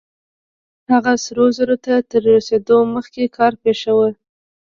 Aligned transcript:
هغه 0.91 1.13
سرو 1.23 1.45
زرو 1.57 1.75
ته 1.85 1.93
تر 2.09 2.21
رسېدو 2.35 2.77
مخکې 2.95 3.23
کار 3.37 3.53
پرېښی 3.61 3.91
و. 3.95 3.99